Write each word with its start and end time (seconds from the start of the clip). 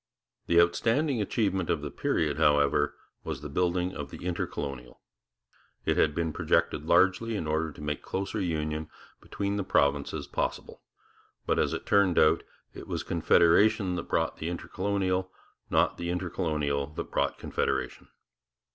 The 0.47 0.59
outstanding 0.59 1.21
achievement 1.21 1.69
of 1.69 1.81
the 1.81 1.91
period, 1.91 2.39
however, 2.39 2.95
was 3.23 3.41
the 3.41 3.49
building 3.49 3.93
of 3.95 4.09
the 4.09 4.25
Intercolonial. 4.25 4.99
It 5.85 5.95
had 5.95 6.15
been 6.15 6.33
projected 6.33 6.87
largely 6.87 7.35
in 7.35 7.45
order 7.45 7.71
to 7.71 7.83
make 7.83 8.01
closer 8.01 8.39
union 8.41 8.89
between 9.21 9.57
the 9.57 9.63
provinces 9.63 10.25
possible, 10.25 10.81
but, 11.45 11.59
as 11.59 11.71
it 11.71 11.85
turned 11.85 12.17
out, 12.17 12.41
it 12.73 12.87
was 12.87 13.03
Confederation 13.03 13.93
that 13.95 14.09
brought 14.09 14.37
the 14.37 14.49
Intercolonial, 14.49 15.31
not 15.69 15.99
the 15.99 16.09
Intercolonial 16.09 16.87
that 16.95 17.11
brought 17.11 17.37
Confederation. 17.37 18.07